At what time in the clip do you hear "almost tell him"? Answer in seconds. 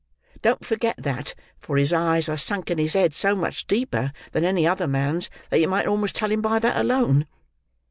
5.85-6.41